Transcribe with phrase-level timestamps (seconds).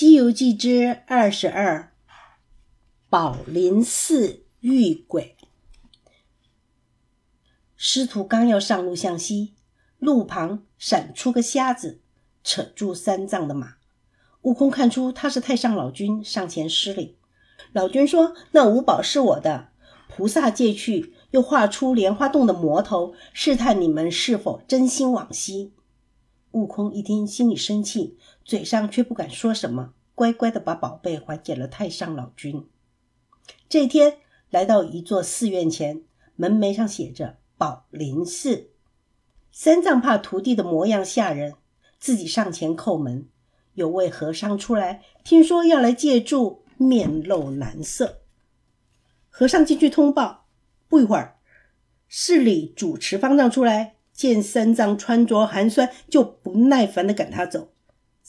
[0.00, 1.92] 西游记》之二十二，
[3.10, 5.36] 宝林寺遇鬼。
[7.76, 9.52] 师徒刚要上路向西，
[9.98, 12.00] 路旁闪出个瞎子，
[12.42, 13.74] 扯住三藏的马。
[14.40, 17.18] 悟空看出他是太上老君，上前施礼。
[17.74, 19.68] 老君说：“那五宝是我的，
[20.08, 25.74] 菩萨借去，又画出莲花洞的魔头，试探你们是否真心往西。”
[26.52, 28.16] 悟空一听，心里生气，
[28.50, 32.66] 嘴上却不敢说什么，乖乖的把宝贝还给了太上老君。
[33.68, 34.16] 这天，
[34.50, 36.02] 来到一座寺院前，
[36.34, 38.70] 门楣上写着“宝林寺”。
[39.54, 41.54] 三藏怕徒弟的模样吓人，
[42.00, 43.28] 自己上前叩门。
[43.74, 48.22] 有位和尚出来，听说要来借住，面露难色。
[49.28, 50.46] 和尚进去通报，
[50.88, 51.38] 不一会儿，
[52.08, 53.94] 寺里主持方丈出来。
[54.12, 57.68] 见三藏穿着寒酸，就不耐烦的赶他走。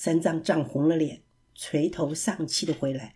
[0.04, 1.22] 三藏涨红了脸，
[1.54, 3.14] 垂头丧气的回来。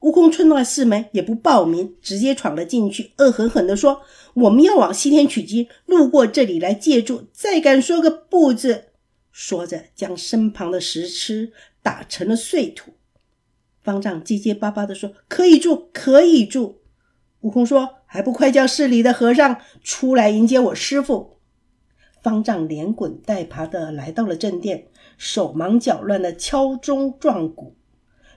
[0.00, 4.02] 悟空冲到寺门，也不报名，直接闯了进去，恶狠狠地说
[4.34, 8.86] ：“我们要往西天取经，路过这里来借住，再敢说个不字！”
[9.30, 12.94] 说着，将身旁的石狮打成了碎土。
[13.80, 16.80] 方丈结结巴巴地说：“可以住，可以住。”
[17.42, 21.36] 悟空说：“还不快叫寺里的和尚出来迎接我师傅！”
[22.20, 27.76] 方丈连滚带爬的来到了正殿，手忙脚乱的敲钟撞鼓，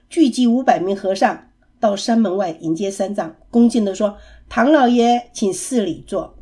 [0.08, 4.16] 聚集五百名和尚到山门外迎接三藏，恭敬地说
[4.48, 6.38] ：“唐老爷，请寺里坐。”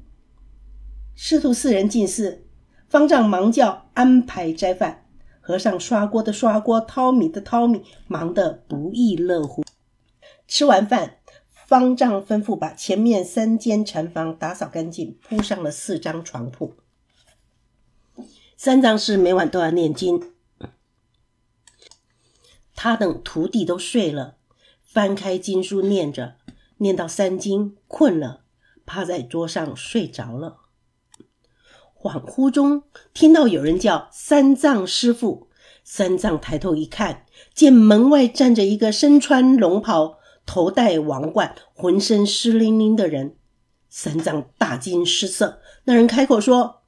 [1.15, 2.45] 师徒四人进寺，
[2.89, 5.07] 方丈忙叫安排斋饭，
[5.41, 9.65] 和尚刷锅的刷锅，淘米的淘米，忙得不亦乐乎。
[10.47, 11.17] 吃完饭，
[11.67, 16.75] 方丈吩咐把前面三间禅房打扫干净，铺上了四张床铺。
[18.59, 20.33] 三藏是每晚都要念经，
[22.75, 24.39] 他等徒弟都睡了，
[24.83, 26.37] 翻开经书念着，
[26.79, 28.45] 念到三经困了，
[28.87, 30.57] 趴在桌上睡着了。
[31.95, 35.49] 恍惚中听到有人叫三藏师傅，
[35.85, 43.37] 三藏抬头一看，见门外站着一个身穿龙袍、头戴王冠、浑身湿淋淋的人，
[43.91, 45.61] 三藏大惊失色。
[45.85, 46.86] 那人开口说。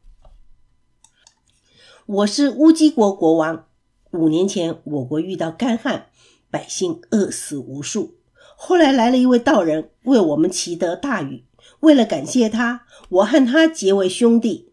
[2.08, 3.66] 我是乌鸡国国王。
[4.12, 6.06] 五年前，我国遇到干旱，
[6.50, 8.14] 百姓饿死无数。
[8.56, 11.44] 后来来了一位道人，为我们祈得大雨。
[11.80, 14.70] 为了感谢他，我和他结为兄弟。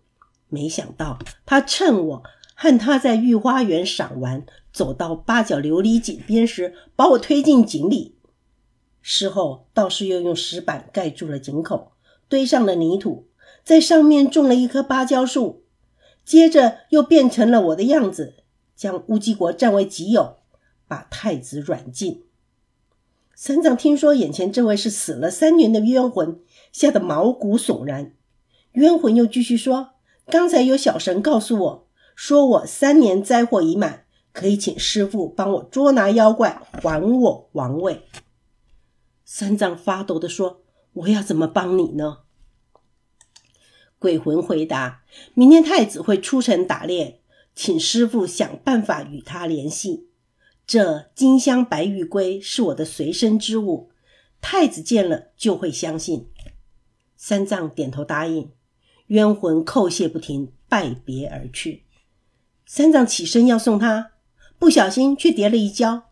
[0.47, 2.24] 没想到他趁我
[2.56, 8.16] 和他在御花园赏玩，走到八角琉璃井边时，把我推进井里。
[9.01, 11.91] 事后，道士又用石板盖住了井口，
[12.29, 13.28] 堆上了泥土，
[13.66, 15.65] 在上面种了一棵芭蕉树。
[16.25, 18.44] 接着又变成了我的样子，
[18.75, 20.38] 将乌鸡国占为己有，
[20.88, 22.25] 把太子软禁。
[23.36, 26.40] 三藏听说眼前这位是死了三年的冤魂，
[26.72, 28.13] 吓得毛骨悚然。
[28.72, 29.91] 冤魂又继续说
[30.28, 38.02] ：“刚才有小神告诉我，说我三年灾祸已满，可以请师傅帮我捉拿妖怪，还我王位。”
[39.24, 40.62] 三藏发抖地说
[40.94, 42.19] ：“我要怎么帮你呢？”
[44.00, 47.22] 鬼魂回答：“明天太子会出城打猎，
[47.56, 50.07] 请师傅想办法与他联系。
[50.67, 53.89] 这金镶白玉龟是我的随身之物，
[54.41, 56.28] 太子见了就会相信。”
[57.17, 58.51] 三藏点头答应，
[59.07, 61.83] 冤魂叩谢不停，拜别而去。
[62.66, 64.12] 三藏起身要送他，
[64.59, 66.03] 不小心却跌了一跤。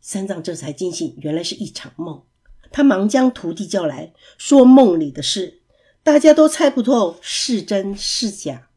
[0.00, 2.22] 三藏这才惊醒，原来是一场梦。
[2.70, 5.61] 他忙将徒弟叫来，说梦里的事。
[6.04, 8.68] 大家都猜不透是真是假。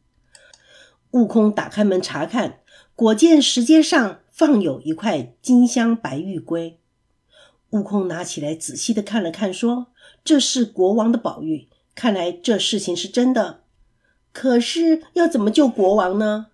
[1.10, 2.60] 悟空打开门查看，
[2.94, 6.78] 果见石阶上放有一块金镶白玉龟。
[7.70, 9.88] 悟空拿起来仔细的看了看，说
[10.22, 13.64] ：“这是国王的宝玉，看来这事情是真的。
[14.32, 16.46] 可是要怎么救国王呢？”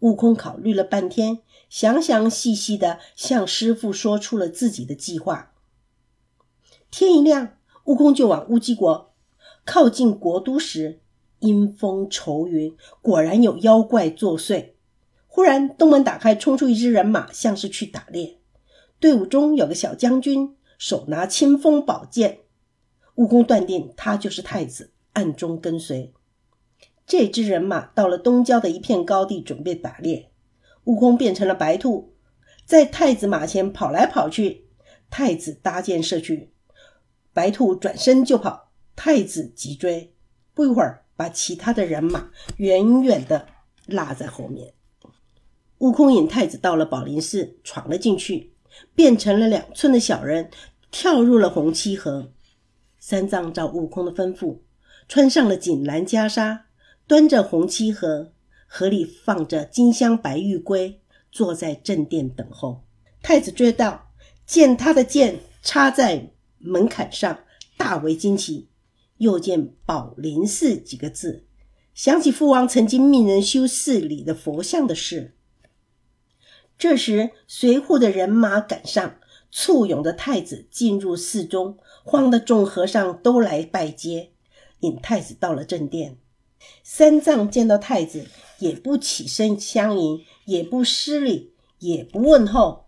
[0.00, 1.38] 悟空考虑了半天，
[1.70, 5.52] 详详细细的向师傅说出了自己的计划。
[6.90, 9.09] 天一亮，悟空就往乌鸡国。
[9.64, 11.00] 靠近国都时，
[11.38, 14.70] 阴风愁云，果然有妖怪作祟。
[15.26, 18.38] 忽然，东门打开，冲出一支人马，像是去打猎。
[18.98, 22.40] 队伍中有个小将军，手拿青锋宝剑。
[23.14, 26.12] 悟空断定他就是太子，暗中跟随。
[27.06, 30.30] 这支人马到了东郊的一片高地，准备打猎。
[30.84, 32.12] 悟空变成了白兔，
[32.64, 34.66] 在太子马前跑来跑去。
[35.10, 36.52] 太子搭箭射去，
[37.32, 38.69] 白兔转身就跑。
[39.02, 40.12] 太子急追，
[40.52, 43.46] 不一会儿，把其他的人马远远的
[43.86, 44.74] 落在后面。
[45.78, 48.52] 悟空引太子到了宝林寺，闯了进去，
[48.94, 50.50] 变成了两寸的小人，
[50.90, 52.30] 跳入了红漆河。
[52.98, 54.58] 三藏照悟空的吩咐，
[55.08, 56.64] 穿上了锦襕袈裟，
[57.06, 58.34] 端着红漆盒，
[58.66, 61.00] 盒里放着金香白玉龟，
[61.32, 62.84] 坐在正殿等候。
[63.22, 64.10] 太子追到，
[64.44, 67.38] 见他的剑插在门槛上，
[67.78, 68.66] 大为惊奇。
[69.20, 71.44] 又见“宝林寺”几个字，
[71.92, 75.36] 想起父王曾经命人修寺里的佛像的事。
[76.78, 79.16] 这时，随护的人马赶上，
[79.50, 84.30] 簇拥着太子进入寺中，慌得众和尚都来拜接，
[84.80, 86.16] 引太子到了正殿。
[86.82, 88.26] 三藏见到太子，
[88.60, 92.86] 也不起身相迎，也不施礼，也不问候。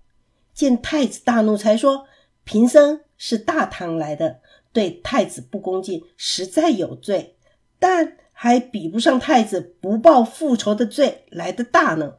[0.54, 2.06] 见太子大怒，才说
[2.44, 4.40] ：“贫僧是大唐来的。”
[4.72, 7.36] 对太子不恭敬，实在有罪，
[7.78, 12.14] 但还比不上太子不报复仇的罪来的大呢。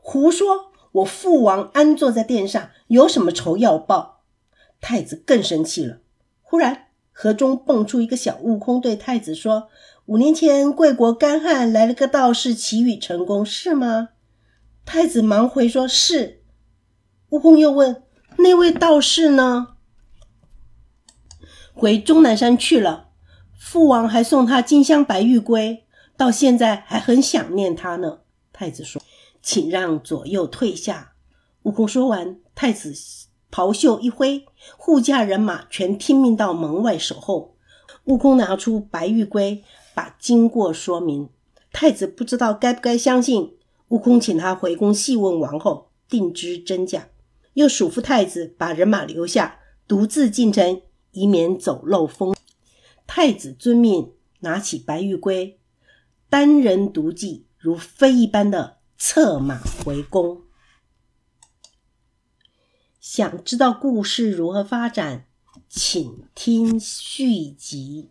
[0.00, 0.72] 胡说！
[0.92, 4.22] 我父王安坐在殿上，有什么仇要报？
[4.80, 5.98] 太子更生气了。
[6.40, 9.68] 忽然，河中蹦出一个小悟空，对太子说
[10.06, 14.10] ：“五年前，贵国干旱来了个道士，祈雨成功，是吗？”
[14.86, 16.44] 太子忙回说：“是。”
[17.30, 18.04] 悟空又问
[18.38, 19.73] ：“那位道士呢？”
[21.74, 23.08] 回终南山去了，
[23.58, 25.84] 父王还送他金香白玉龟，
[26.16, 28.20] 到现在还很想念他呢。
[28.52, 29.02] 太子说
[29.42, 31.14] ：“请让左右退下。”
[31.64, 32.94] 悟空说完，太子
[33.50, 34.44] 袍袖一挥，
[34.76, 37.56] 护驾人马全听命到门外守候。
[38.04, 41.28] 悟空拿出白玉龟，把经过说明。
[41.72, 43.56] 太子不知道该不该相信。
[43.88, 47.08] 悟空请他回宫细问王后，定知真假。
[47.54, 50.80] 又嘱咐太子把人马留下，独自进城。
[51.14, 52.34] 以免走漏风。
[53.06, 55.58] 太子遵命，拿起白玉圭，
[56.28, 60.42] 单人独骑，如飞一般的策马回宫。
[63.00, 65.26] 想知道故事如何发展，
[65.68, 68.10] 请听续集。